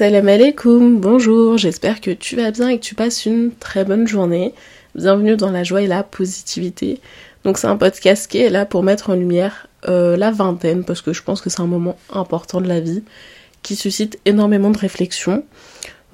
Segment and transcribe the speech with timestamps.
[0.00, 4.08] Salam alaikum, bonjour, j'espère que tu vas bien et que tu passes une très bonne
[4.08, 4.54] journée.
[4.94, 7.02] Bienvenue dans la joie et la positivité.
[7.44, 11.02] Donc c'est un podcast qui est là pour mettre en lumière euh, la vingtaine parce
[11.02, 13.02] que je pense que c'est un moment important de la vie
[13.62, 15.44] qui suscite énormément de réflexion.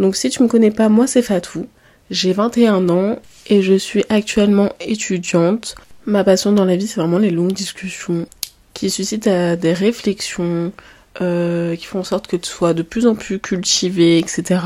[0.01, 1.69] Donc si tu me connais pas, moi c'est Fatou.
[2.11, 5.77] J'ai 21 ans et je suis actuellement étudiante.
[6.07, 8.27] Ma passion dans la vie c'est vraiment les longues discussions
[8.75, 10.73] qui suscitent euh, des réflexions,
[11.21, 14.61] euh, qui font en sorte que tu sois de plus en plus cultivé, etc.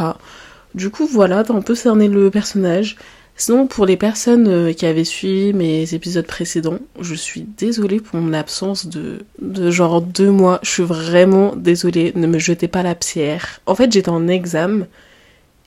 [0.75, 2.97] Du coup, voilà, t'as un peu cerné le personnage.
[3.37, 8.21] Sinon, pour les personnes euh, qui avaient suivi mes épisodes précédents, je suis désolée pour
[8.21, 10.61] mon absence de, de genre deux mois.
[10.63, 13.61] Je suis vraiment désolée, ne me jetez pas la pierre.
[13.65, 14.87] En fait, j'étais en examen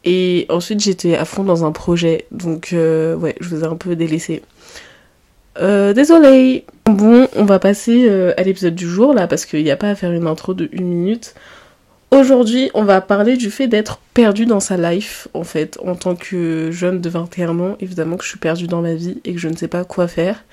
[0.05, 2.27] et ensuite j'étais à fond dans un projet.
[2.31, 4.43] Donc, euh, ouais, je vous ai un peu délaissé.
[5.59, 5.93] Euh.
[6.85, 9.89] Bon, on va passer euh, à l'épisode du jour là parce qu'il n'y a pas
[9.89, 11.33] à faire une intro de une minute.
[12.11, 15.79] Aujourd'hui, on va parler du fait d'être perdu dans sa life en fait.
[15.83, 19.19] En tant que jeune de 21 ans, évidemment que je suis perdue dans ma vie
[19.23, 20.43] et que je ne sais pas quoi faire.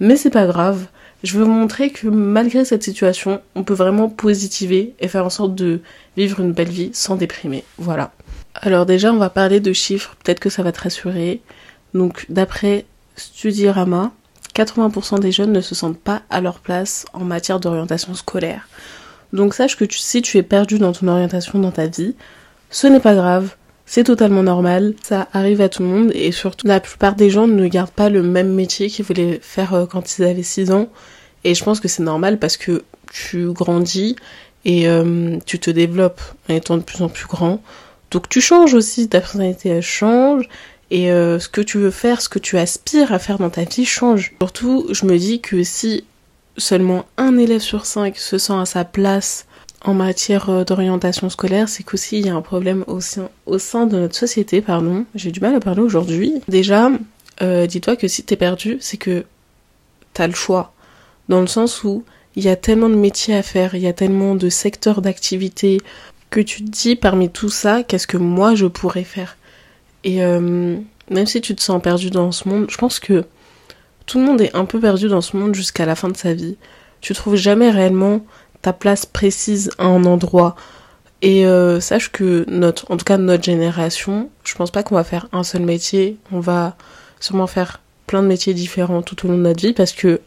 [0.00, 0.86] Mais c'est pas grave.
[1.22, 5.30] Je veux vous montrer que malgré cette situation, on peut vraiment positiver et faire en
[5.30, 5.80] sorte de
[6.16, 7.64] vivre une belle vie sans déprimer.
[7.78, 8.12] Voilà.
[8.54, 11.40] Alors déjà, on va parler de chiffres, peut-être que ça va te rassurer.
[11.94, 12.84] Donc d'après
[13.16, 14.12] Studirama,
[14.58, 18.68] 80% des jeunes ne se sentent pas à leur place en matière d'orientation scolaire.
[19.32, 22.14] Donc sache que si tu es perdu dans ton orientation dans ta vie,
[22.70, 23.54] ce n'est pas grave,
[23.86, 27.46] c'est totalement normal, ça arrive à tout le monde et surtout la plupart des gens
[27.46, 30.88] ne gardent pas le même métier qu'ils voulaient faire euh, quand ils avaient 6 ans
[31.44, 34.16] et je pense que c'est normal parce que tu grandis
[34.64, 37.62] et euh, tu te développes en étant de plus en plus grand.
[38.10, 40.48] Donc tu changes aussi, ta personnalité change
[40.90, 43.64] et euh, ce que tu veux faire, ce que tu aspires à faire dans ta
[43.64, 44.32] vie change.
[44.40, 46.04] Surtout, je me dis que si
[46.56, 49.46] seulement un élève sur cinq se sent à sa place
[49.84, 53.98] en matière euh, d'orientation scolaire, c'est qu'aussi il y a un problème au sein, de
[53.98, 55.04] notre société, pardon.
[55.14, 56.34] J'ai du mal à parler aujourd'hui.
[56.48, 56.90] Déjà,
[57.42, 59.24] euh, dis-toi que si t'es perdu, c'est que
[60.14, 60.72] t'as le choix.
[61.28, 63.92] Dans le sens où il y a tellement de métiers à faire, il y a
[63.92, 65.80] tellement de secteurs d'activité
[66.30, 69.36] que tu te dis parmi tout ça, qu'est-ce que moi je pourrais faire?
[70.04, 70.76] Et euh,
[71.10, 73.24] même si tu te sens perdu dans ce monde, je pense que
[74.06, 76.32] tout le monde est un peu perdu dans ce monde jusqu'à la fin de sa
[76.34, 76.56] vie.
[77.00, 78.24] Tu trouves jamais réellement
[78.62, 80.56] ta place précise à un endroit.
[81.20, 85.04] Et euh, sache que notre, en tout cas notre génération, je pense pas qu'on va
[85.04, 86.16] faire un seul métier.
[86.32, 86.76] On va
[87.20, 90.20] sûrement faire plein de métiers différents tout au long de notre vie parce que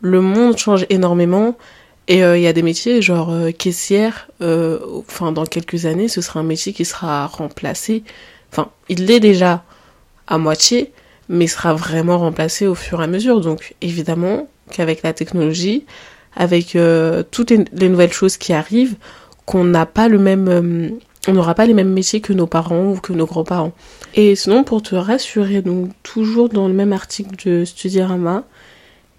[0.00, 1.56] le monde change énormément.
[2.06, 6.40] Et euh, il y a des métiers genre caissière, enfin dans quelques années, ce sera
[6.40, 8.04] un métier qui sera remplacé
[8.52, 9.64] Enfin, il l'est déjà
[10.26, 10.92] à moitié,
[11.28, 13.40] mais sera vraiment remplacé au fur et à mesure.
[13.40, 15.84] Donc, évidemment qu'avec la technologie,
[16.36, 18.96] avec euh, toutes les nouvelles choses qui arrivent,
[19.46, 20.88] qu'on n'a pas le même, euh,
[21.26, 23.72] on n'aura pas les mêmes métiers que nos parents ou que nos grands-parents.
[24.14, 28.44] Et sinon, pour te rassurer, donc toujours dans le même article de Studirama,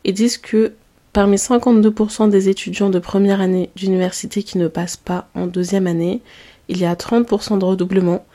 [0.04, 0.74] ils disent que
[1.14, 6.22] parmi 52% des étudiants de première année d'université qui ne passent pas en deuxième année,
[6.68, 8.26] il y a 30% de redoublement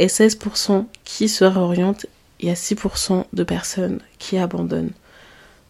[0.00, 2.06] et 16% qui se réorientent
[2.40, 4.92] et à 6% de personnes qui abandonnent.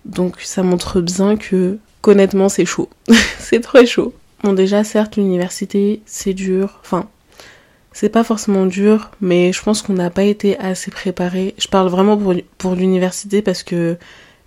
[0.05, 2.89] Donc ça montre bien que honnêtement c'est chaud.
[3.39, 4.15] c'est très chaud.
[4.45, 7.09] Bon déjà certes l'université c'est dur, enfin
[7.93, 11.57] c'est pas forcément dur, mais je pense qu'on n'a pas été assez préparé.
[11.59, 13.99] Je parle vraiment pour, pour l'université parce que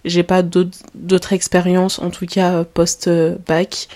[0.06, 3.90] j'ai pas d'autres expériences, en tout cas post-bac.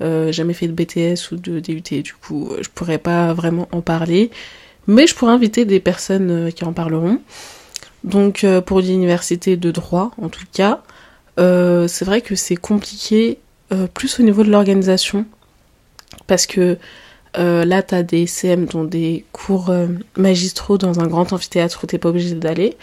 [0.00, 3.80] Euh, jamais fait de BTS ou de DUT, du coup je pourrais pas vraiment en
[3.80, 4.30] parler.
[4.86, 7.20] Mais je pourrais inviter des personnes euh, qui en parleront.
[8.04, 10.82] Donc euh, pour l'université de droit, en tout cas,
[11.38, 13.38] euh, c'est vrai que c'est compliqué
[13.94, 15.24] plus au niveau de l'organisation.
[16.26, 16.76] Parce que
[17.34, 19.72] là, tu as des CM, dont des cours
[20.14, 22.76] magistraux dans un grand amphithéâtre où t'es pas obligé d'aller.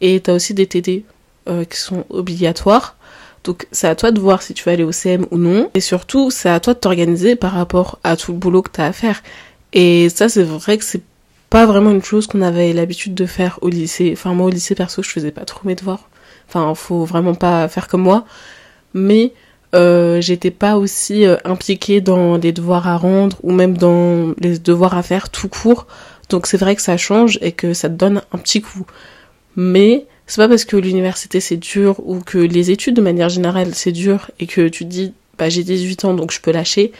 [0.00, 1.04] Et tu as aussi des TD
[1.44, 2.94] qui sont obligatoires.
[3.42, 5.72] Donc c'est à toi de voir si tu vas aller au CM ou non.
[5.74, 8.80] Et surtout, c'est à toi de t'organiser par rapport à tout le boulot que tu
[8.80, 9.24] as à faire.
[9.72, 11.02] Et ça, c'est vrai que c'est
[11.50, 14.10] pas vraiment une chose qu'on avait l'habitude de faire au lycée.
[14.12, 16.08] Enfin, moi, au lycée, perso, je faisais pas trop mes devoirs.
[16.48, 18.24] Enfin, faut vraiment pas faire comme moi.
[18.94, 19.32] Mais
[19.74, 24.58] euh, j'étais pas aussi euh, impliquée dans les devoirs à rendre ou même dans les
[24.58, 25.86] devoirs à faire tout court.
[26.30, 28.86] Donc c'est vrai que ça change et que ça te donne un petit coup.
[29.56, 33.74] Mais c'est pas parce que l'université c'est dur ou que les études de manière générale
[33.74, 36.92] c'est dur et que tu te dis bah j'ai 18 ans donc je peux lâcher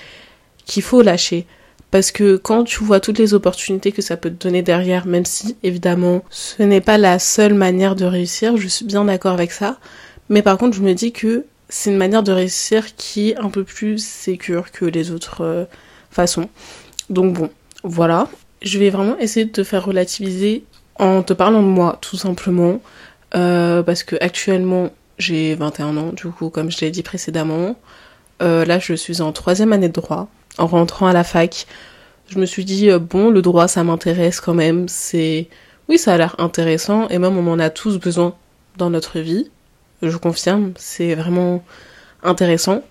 [0.66, 1.46] qu'il faut lâcher.
[1.90, 5.24] Parce que quand tu vois toutes les opportunités que ça peut te donner derrière, même
[5.24, 9.52] si évidemment ce n'est pas la seule manière de réussir, je suis bien d'accord avec
[9.52, 9.78] ça.
[10.28, 13.48] Mais par contre, je me dis que c'est une manière de réussir qui est un
[13.50, 15.64] peu plus sécure que les autres euh,
[16.10, 16.48] façons.
[17.10, 17.50] Donc bon,
[17.84, 18.28] voilà.
[18.62, 20.64] je vais vraiment essayer de te faire relativiser
[20.98, 22.80] en te parlant de moi, tout simplement.
[23.34, 27.76] Euh, parce que actuellement, j'ai 21 ans, du coup, comme je l'ai dit précédemment.
[28.42, 30.28] Euh, là, je suis en troisième année de droit.
[30.58, 31.66] En rentrant à la fac,
[32.28, 34.88] je me suis dit, euh, bon, le droit, ça m'intéresse quand même.
[34.88, 35.48] C'est,
[35.88, 38.34] oui, ça a l'air intéressant et même on en a tous besoin
[38.76, 39.50] dans notre vie.
[40.02, 41.64] Je confirme, c'est vraiment
[42.22, 42.82] intéressant.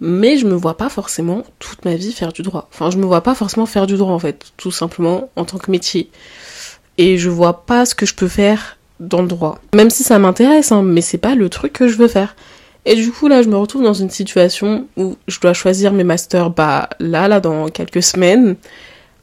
[0.00, 2.68] Mais je me vois pas forcément toute ma vie faire du droit.
[2.72, 5.58] Enfin, je me vois pas forcément faire du droit en fait, tout simplement en tant
[5.58, 6.10] que métier.
[6.98, 9.60] Et je vois pas ce que je peux faire dans le droit.
[9.74, 12.34] Même si ça m'intéresse, hein, mais c'est pas le truc que je veux faire.
[12.84, 16.04] Et du coup, là, je me retrouve dans une situation où je dois choisir mes
[16.04, 18.56] masters, bah, là, là, dans quelques semaines.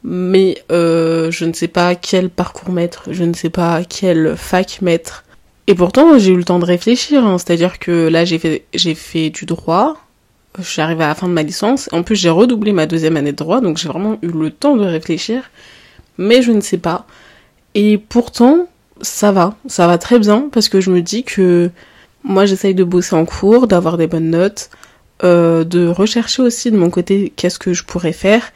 [0.02, 4.80] Mais euh, je ne sais pas quel parcours mettre, je ne sais pas quelle fac
[4.80, 5.24] mettre.
[5.66, 7.24] Et pourtant, j'ai eu le temps de réfléchir.
[7.24, 7.36] Hein.
[7.36, 9.96] C'est-à-dire que là, j'ai fait, j'ai fait du droit.
[10.58, 11.88] Je suis arrivée à la fin de ma licence.
[11.92, 14.76] En plus, j'ai redoublé ma deuxième année de droit, donc j'ai vraiment eu le temps
[14.76, 15.50] de réfléchir.
[16.18, 17.06] Mais je ne sais pas.
[17.74, 18.66] Et pourtant,
[19.02, 21.70] ça va, ça va très bien parce que je me dis que
[22.24, 24.70] moi j'essaye de bosser en cours, d'avoir des bonnes notes,
[25.24, 28.52] euh, de rechercher aussi de mon côté qu'est-ce que je pourrais faire.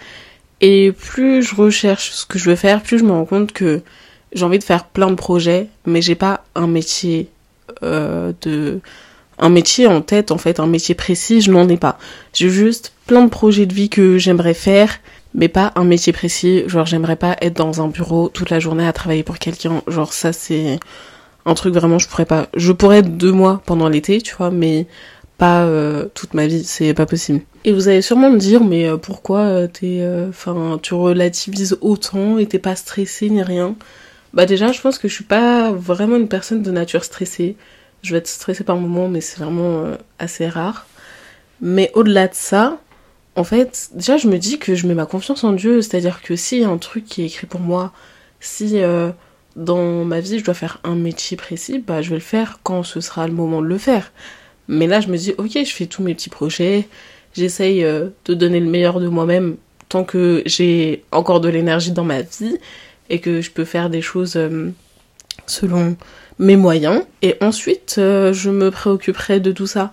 [0.61, 3.83] Et plus je recherche ce que je veux faire, plus je me rends compte que
[4.33, 7.29] j'ai envie de faire plein de projets, mais j'ai pas un métier
[7.83, 8.81] euh, de
[9.39, 11.99] un métier en tête en fait, un métier précis, je n'en ai pas.
[12.33, 15.01] J'ai juste plein de projets de vie que j'aimerais faire
[15.35, 16.63] mais pas un métier précis.
[16.67, 19.83] Genre, j'aimerais pas être dans un bureau toute la journée à travailler pour quelqu'un.
[19.89, 20.79] Genre, ça, c'est
[21.47, 22.49] un truc vraiment, je pourrais pas.
[22.55, 24.87] Je pourrais deux mois pendant l'été, tu vois, mais
[25.39, 27.41] pas euh, toute ma vie, c'est pas possible.
[27.65, 32.39] Et vous allez sûrement me dire, mais euh, pourquoi euh, t'es, enfin, tu relativises autant
[32.39, 33.75] et t'es pas stressé ni rien?
[34.33, 37.57] Bah déjà, je pense que je suis pas vraiment une personne de nature stressée.
[38.03, 39.85] Je vais être stressée par moments, mais c'est vraiment
[40.19, 40.87] assez rare.
[41.61, 42.79] Mais au-delà de ça,
[43.37, 45.83] en fait, déjà, je me dis que je mets ma confiance en Dieu.
[45.83, 47.93] C'est-à-dire que s'il y a un truc qui est écrit pour moi,
[48.41, 48.81] si
[49.57, 52.83] dans ma vie je dois faire un métier précis, bah je vais le faire quand
[52.83, 54.13] ce sera le moment de le faire.
[54.69, 56.89] Mais là, je me dis, ok, je fais tous mes petits projets,
[57.35, 59.57] j'essaye euh, de donner le meilleur de moi-même
[59.89, 62.59] tant que j'ai encore de l'énergie dans ma vie
[63.11, 64.71] et que je peux faire des choses euh,
[65.47, 65.97] selon
[66.39, 67.03] mes moyens.
[67.23, 69.93] Et ensuite, je me préoccuperai de tout ça.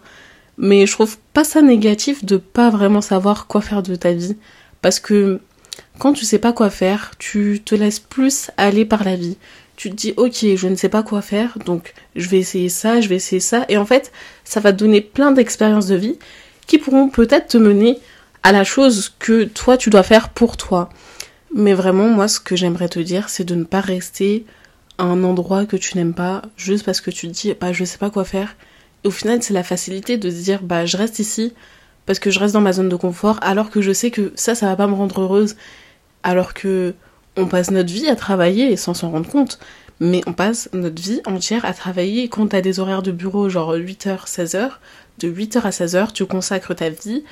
[0.58, 4.38] Mais je trouve pas ça négatif de pas vraiment savoir quoi faire de ta vie.
[4.82, 5.40] Parce que
[6.02, 9.38] quand tu sais pas quoi faire, tu te laisses plus aller par la vie.
[9.76, 13.02] Tu te dis, ok, je ne sais pas quoi faire, donc je vais essayer ça,
[13.02, 13.66] je vais essayer ça.
[13.70, 14.12] Et en fait,
[14.44, 16.18] ça va te donner plein d'expériences de vie
[16.66, 18.00] qui pourront peut-être te mener
[18.42, 20.90] à la chose que toi tu dois faire pour toi.
[21.54, 24.46] Mais vraiment, moi, ce que j'aimerais te dire, c'est de ne pas rester
[24.98, 27.86] à un endroit que tu n'aimes pas juste parce que tu te dis, bah, je
[27.86, 28.56] sais pas quoi faire
[29.04, 31.54] au final, c'est la facilité de se dire, bah, je reste ici
[32.06, 34.56] parce que je reste dans ma zone de confort, alors que je sais que ça,
[34.56, 35.56] ça va pas me rendre heureuse.
[36.24, 36.94] Alors que
[37.38, 39.60] on passe notre vie à travailler sans s'en rendre compte.
[40.00, 42.28] Mais on passe notre vie entière à travailler.
[42.28, 44.72] Quand t'as des horaires de bureau, genre 8h, 16h,
[45.20, 47.24] de 8h à 16h, tu consacres ta vie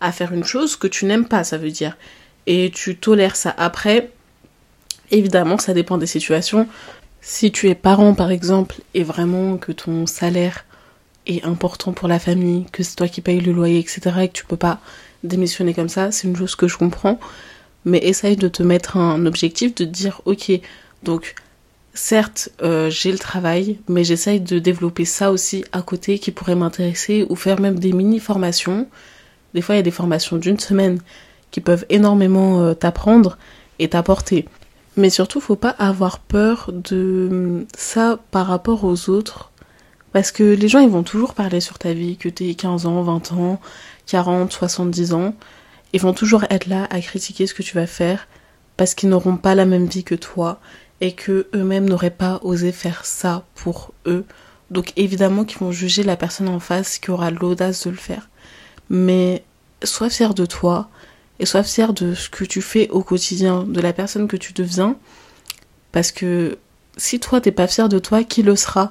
[0.00, 1.96] à faire une chose que tu n'aimes pas, ça veut dire.
[2.46, 3.54] Et tu tolères ça.
[3.56, 4.10] Après,
[5.10, 6.68] évidemment, ça dépend des situations.
[7.20, 10.64] Si tu es parent, par exemple, et vraiment que ton salaire
[11.26, 14.00] est important pour la famille, que c'est toi qui payes le loyer, etc.
[14.22, 14.80] et que tu peux pas
[15.24, 17.18] démissionner comme ça, c'est une chose que je comprends.
[17.88, 20.52] Mais essaye de te mettre un objectif, de dire ok,
[21.02, 21.34] donc
[21.94, 26.54] certes euh, j'ai le travail, mais j'essaye de développer ça aussi à côté qui pourrait
[26.54, 28.86] m'intéresser ou faire même des mini formations.
[29.54, 31.00] Des fois il y a des formations d'une semaine
[31.50, 33.38] qui peuvent énormément euh, t'apprendre
[33.78, 34.46] et t'apporter.
[34.96, 39.52] Mais surtout, faut pas avoir peur de ça par rapport aux autres
[40.12, 43.02] parce que les gens, ils vont toujours parler sur ta vie, que t'aies 15 ans,
[43.02, 43.60] 20 ans,
[44.06, 45.34] 40, 70 ans.
[45.92, 48.28] Ils vont toujours être là à critiquer ce que tu vas faire
[48.76, 50.60] parce qu'ils n'auront pas la même vie que toi
[51.00, 54.24] et que eux-mêmes n'auraient pas osé faire ça pour eux.
[54.70, 58.28] Donc évidemment qu'ils vont juger la personne en face qui aura l'audace de le faire.
[58.90, 59.44] Mais
[59.82, 60.88] sois fier de toi
[61.38, 64.52] et sois fier de ce que tu fais au quotidien, de la personne que tu
[64.52, 64.96] deviens.
[65.92, 66.58] Parce que
[66.96, 68.90] si toi t'es pas fier de toi, qui le sera?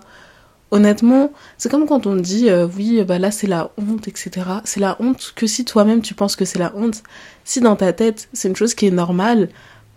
[0.69, 4.31] Honnêtement, c'est comme quand on dit euh, oui, bah là c'est la honte, etc.
[4.65, 7.03] C'est la honte que si toi-même tu penses que c'est la honte,
[7.45, 9.47] si dans ta tête c'est une chose qui est normale,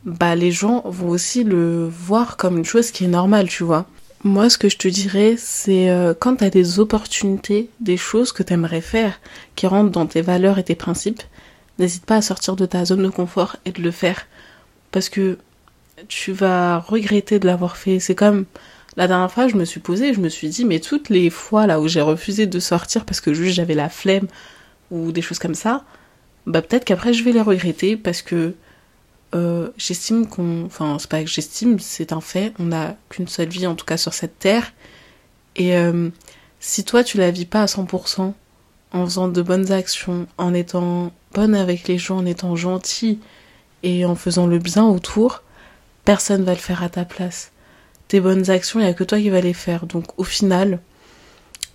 [0.04, 3.86] bah les gens vont aussi le voir comme une chose qui est normale, tu vois.
[4.22, 8.42] Moi, ce que je te dirais, c'est euh, quand t'as des opportunités, des choses que
[8.42, 9.18] t'aimerais faire,
[9.56, 11.22] qui rentrent dans tes valeurs et tes principes,
[11.78, 14.26] n'hésite pas à sortir de ta zone de confort et de le faire.
[14.92, 15.38] Parce que
[16.08, 17.98] tu vas regretter de l'avoir fait.
[17.98, 18.44] C'est comme
[18.96, 21.66] la dernière fois, je me suis posée, je me suis dit, mais toutes les fois
[21.66, 24.26] là où j'ai refusé de sortir parce que juste j'avais la flemme
[24.90, 25.84] ou des choses comme ça,
[26.46, 28.54] bah peut-être qu'après je vais les regretter parce que
[29.34, 33.48] euh, j'estime qu'on, enfin c'est pas que j'estime, c'est un fait, on n'a qu'une seule
[33.48, 34.72] vie en tout cas sur cette terre.
[35.56, 36.10] Et euh,
[36.58, 38.32] si toi tu la vis pas à 100%
[38.92, 43.20] en faisant de bonnes actions, en étant bonne avec les gens, en étant gentil
[43.84, 45.42] et en faisant le bien autour,
[46.04, 47.52] personne va le faire à ta place.
[48.10, 49.86] Tes bonnes actions, il n'y a que toi qui vas les faire.
[49.86, 50.80] Donc au final,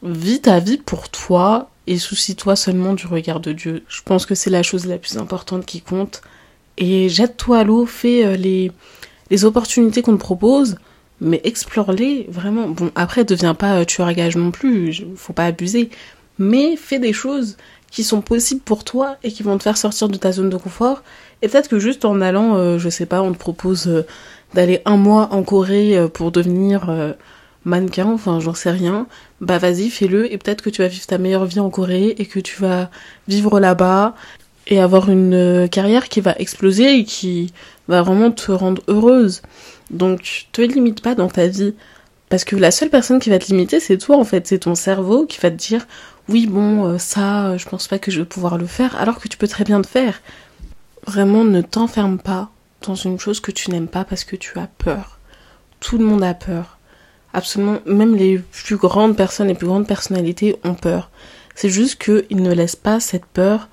[0.04, 3.86] vis ta vie pour toi et soucie-toi seulement du regard de Dieu.
[3.88, 6.22] Je pense que c'est la chose la plus importante qui compte.
[6.77, 8.74] Et jette-toi à l'eau, fais euh, les,
[9.32, 10.75] les opportunités qu'on te propose,
[11.22, 12.68] mais explore-les vraiment.
[12.68, 15.89] Bon, après, deviens pas euh, tueur à gage non plus, faut pas abuser,
[16.38, 17.56] mais fais des choses
[17.92, 20.58] qui sont possibles pour toi et qui vont te faire sortir de ta zone de
[20.58, 21.01] confort.
[21.42, 24.04] Et peut-être que juste en allant, euh, je sais pas, on te propose
[24.53, 27.15] d'aller un mois en Corée pour devenir
[27.65, 29.07] mannequin, enfin j'en sais rien,
[29.41, 32.25] bah vas-y fais-le et peut-être que tu vas vivre ta meilleure vie en Corée et
[32.25, 32.89] que tu vas
[33.27, 34.15] vivre là-bas
[34.67, 37.53] et avoir une euh, carrière qui va exploser et qui
[37.87, 39.41] va vraiment te rendre heureuse.
[39.91, 41.73] Donc te limite pas dans ta vie
[42.29, 44.75] parce que la seule personne qui va te limiter c'est toi en fait, c'est ton
[44.75, 45.87] cerveau qui va te dire
[46.29, 49.27] oui bon euh, ça je pense pas que je vais pouvoir le faire alors que
[49.27, 50.21] tu peux très bien le faire.
[51.07, 52.49] Vraiment ne t'enferme pas
[52.88, 55.20] dans une chose que tu n'aimes pas parce que tu as peur.
[55.80, 56.75] Tout le monde a peur
[57.36, 61.12] absolument, même les plus grandes personnes, les plus grandes personnalités ont peur.
[61.54, 63.68] C'est juste qu'ils ne laissent pas cette peur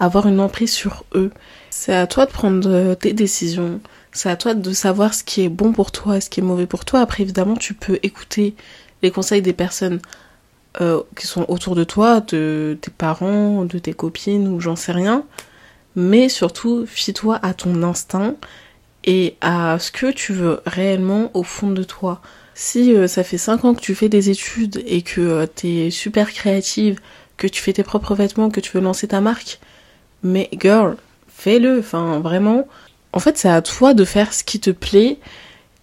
[0.00, 1.32] avoir une emprise sur eux.
[1.70, 3.80] C'est à toi de prendre euh, tes décisions.
[4.12, 6.42] C'est à toi de savoir ce qui est bon pour toi et ce qui est
[6.44, 7.00] mauvais pour toi.
[7.00, 8.54] Après, évidemment, tu peux écouter
[9.02, 10.00] les conseils des personnes
[10.80, 14.92] euh, qui sont autour de toi, de tes parents, de tes copines ou j'en sais
[14.92, 15.24] rien.
[15.98, 18.36] Mais surtout, fie-toi à ton instinct
[19.02, 22.22] et à ce que tu veux réellement au fond de toi.
[22.54, 25.66] Si euh, ça fait 5 ans que tu fais des études et que euh, tu
[25.66, 27.00] es super créative,
[27.36, 29.58] que tu fais tes propres vêtements, que tu veux lancer ta marque,
[30.22, 32.68] mais girl, fais-le, enfin vraiment.
[33.12, 35.18] En fait, c'est à toi de faire ce qui te plaît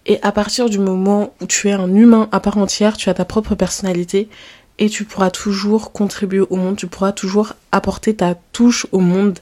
[0.06, 3.14] et à partir du moment où tu es un humain à part entière, tu as
[3.14, 4.30] ta propre personnalité
[4.78, 9.40] et tu pourras toujours contribuer au monde, tu pourras toujours apporter ta touche au monde.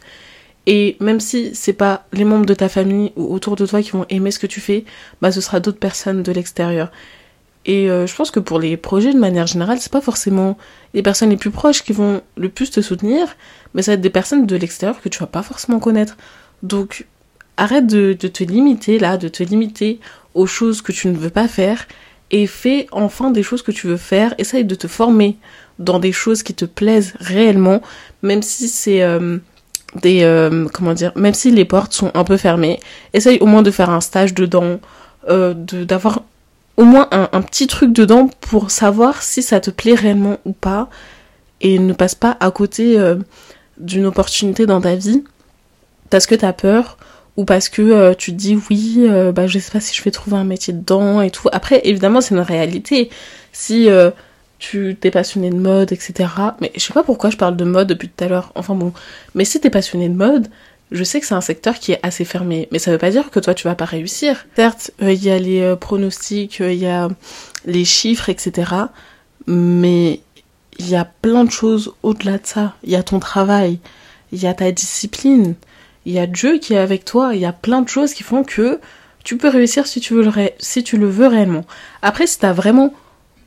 [0.67, 3.91] Et même si c'est pas les membres de ta famille ou autour de toi qui
[3.91, 4.85] vont aimer ce que tu fais,
[5.21, 6.91] bah ce sera d'autres personnes de l'extérieur.
[7.67, 10.59] Et euh, je pense que pour les projets de manière générale, c'est pas forcément
[10.93, 13.37] les personnes les plus proches qui vont le plus te soutenir,
[13.73, 16.17] mais ça va être des personnes de l'extérieur que tu vas pas forcément connaître.
[16.63, 17.07] Donc
[17.57, 20.01] arrête de, te limiter là, de te limiter
[20.35, 21.87] aux choses que tu ne veux pas faire
[22.31, 24.35] et fais enfin des choses que tu veux faire.
[24.39, 25.37] Essaye de te former
[25.79, 27.81] dans des choses qui te plaisent réellement,
[28.23, 29.39] même si c'est euh,
[29.95, 32.81] des euh, comment dire, même si les portes sont un peu fermées.
[33.13, 34.81] Essaye au moins de faire un stage dedans,
[35.29, 36.23] euh, d'avoir
[36.77, 40.89] au moins un, petit truc dedans pour savoir si ça te plaît réellement ou pas
[41.61, 43.15] et ne passe pas à côté euh,
[43.79, 45.23] d'une opportunité dans ta vie
[46.11, 46.99] parce que t'as peur
[47.37, 50.11] ou parce que euh, tu te dis oui bah je sais pas si je vais
[50.11, 53.09] trouver un métier dedans et tout après évidemment c'est une réalité
[53.53, 53.89] si
[54.65, 56.31] tu t'es passionné de mode etc
[56.61, 58.93] mais je sais pas pourquoi je parle de mode depuis tout à l'heure enfin bon
[59.35, 60.49] mais si t'es passionné de mode
[60.91, 63.31] je sais que c'est un secteur qui est assez fermé, mais ça veut pas dire
[63.31, 64.47] que toi tu vas pas réussir.
[64.55, 67.09] Certes, euh, il y a les euh, pronostics, euh, il y a
[67.65, 68.71] les chiffres, etc.
[69.47, 70.21] Mais
[70.79, 72.75] il y a plein de choses au-delà de ça.
[72.85, 73.81] Il y a ton travail,
[74.31, 75.55] il y a ta discipline,
[76.05, 78.23] il y a Dieu qui est avec toi, il y a plein de choses qui
[78.23, 78.79] font que
[79.25, 81.65] tu peux réussir si tu veux le, si tu le veux réellement.
[82.03, 82.93] Après, si t'as vraiment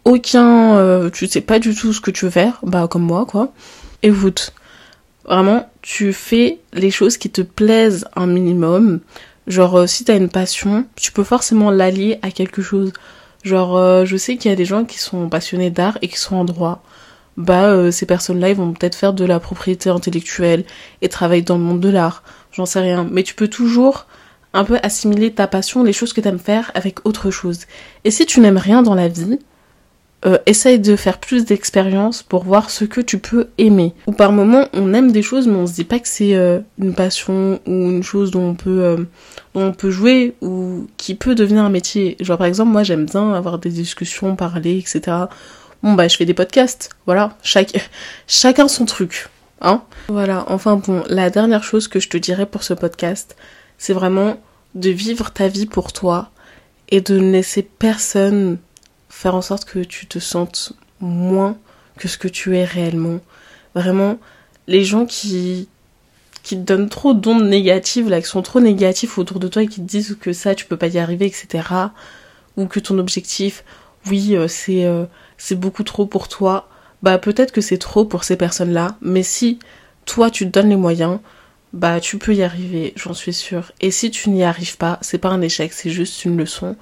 [0.08, 3.52] aucun, tu sais pas du tout ce que tu veux faire, bah comme moi quoi,
[4.02, 4.54] écoute,
[5.28, 9.02] Vraiment, tu fais les choses qui te plaisent un minimum.
[9.46, 12.94] Genre, euh, si t'as une passion, tu peux forcément l'allier à quelque chose.
[13.44, 16.18] Genre, euh, je sais qu'il y a des gens qui sont passionnés d'art et qui
[16.18, 16.82] sont en droit.
[17.36, 20.64] Bah, euh, ces personnes-là, ils vont peut-être faire de la propriété intellectuelle
[21.02, 22.24] et travailler dans le monde de l'art.
[22.54, 23.06] J'en sais rien.
[23.12, 24.08] Mais tu peux toujours
[24.54, 27.66] un peu assimiler ta passion, les choses que t'aimes faire avec autre chose.
[28.06, 29.40] Et si tu n'aimes rien dans la vie,
[30.26, 33.94] euh, essaye de faire plus d'expériences pour voir ce que tu peux aimer.
[34.08, 36.60] Ou par moment, on aime des choses, mais on se dit pas que c'est euh,
[36.80, 38.98] une passion ou une chose dont on peut, euh,
[39.54, 42.18] dont on peut jouer ou qui peut devenir un métier.
[42.20, 45.18] Genre par exemple, moi j'aime bien avoir des discussions, parler, etc.
[45.84, 47.38] Bon bah je fais des podcasts, voilà.
[47.44, 47.92] Chaque,
[48.28, 49.30] chacun son truc,
[49.62, 49.84] hein.
[50.08, 50.46] Voilà.
[50.48, 53.36] Enfin bon, la dernière chose que je te dirais pour ce podcast,
[53.78, 54.38] c'est vraiment
[54.74, 56.32] de vivre ta vie pour toi
[56.90, 58.58] et de ne laisser personne
[59.18, 61.58] faire en sorte que tu te sentes moins
[61.98, 63.20] que ce que tu es réellement.
[63.74, 64.20] Vraiment,
[64.68, 65.68] les gens qui
[66.44, 69.68] qui te donnent trop d'ondes négatives, là, qui sont trop négatifs autour de toi et
[69.68, 71.68] qui te disent que ça, tu peux pas y arriver, etc.
[72.56, 73.66] Ou que ton objectif,
[74.06, 75.06] oui, euh, c'est euh,
[75.38, 76.70] c'est beaucoup trop pour toi.
[77.02, 79.58] Bah peut-être que c'est trop pour ces personnes-là, mais si
[80.06, 81.20] toi tu te donnes les moyens,
[81.74, 83.72] bah tu peux y arriver, j'en suis sûre.
[83.82, 86.76] Et si tu n'y arrives pas, c'est pas un échec, c'est juste une leçon.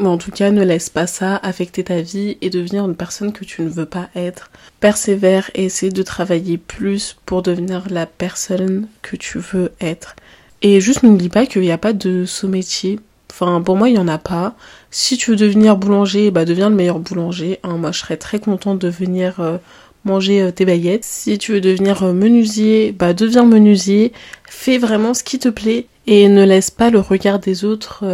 [0.00, 3.32] Mais en tout cas, ne laisse pas ça affecter ta vie et devenir une personne
[3.32, 4.50] que tu ne veux pas être.
[4.80, 10.16] Persévère et essaie de travailler plus pour devenir la personne que tu veux être.
[10.62, 12.98] Et juste n'oublie pas qu'il n'y a pas de sous-métier.
[13.30, 14.54] Enfin, pour moi, il n'y en a pas.
[14.90, 17.60] Si tu veux devenir boulanger, bah deviens le meilleur boulanger.
[17.62, 17.76] Hein.
[17.76, 19.58] Moi, je serais très contente de venir euh,
[20.04, 21.04] manger euh, tes baguettes.
[21.04, 24.12] Si tu veux devenir euh, menuisier, bah deviens menuisier.
[24.48, 28.04] Fais vraiment ce qui te plaît et ne laisse pas le regard des autres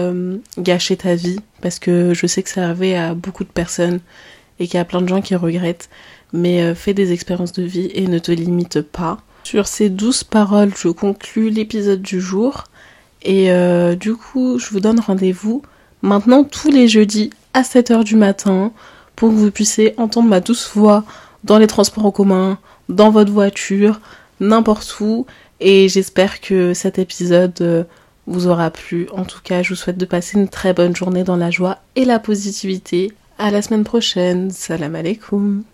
[0.59, 3.99] gâcher ta vie parce que je sais que ça arrivait à beaucoup de personnes
[4.61, 5.89] et qu'il y a plein de gens qui regrettent.
[6.33, 9.19] Mais fais des expériences de vie et ne te limite pas.
[9.43, 12.67] Sur ces douces paroles, je conclus l'épisode du jour.
[13.23, 13.51] Et
[13.99, 15.63] du coup, je vous donne rendez-vous
[16.03, 18.71] maintenant tous les jeudis à 7h du matin
[19.17, 21.03] pour que vous puissiez entendre ma douce voix
[21.43, 22.59] dans les transports en commun,
[22.89, 24.01] dans votre voiture,
[24.39, 25.27] n'importe où.
[25.59, 27.83] Et j'espère que cet épisode euh,
[28.27, 29.09] vous aura plu.
[29.13, 31.79] En tout cas, je vous souhaite de passer une très bonne journée dans la joie
[31.95, 33.13] et la positivité.
[33.39, 34.51] À la semaine prochaine.
[34.51, 35.65] Salam alaikum.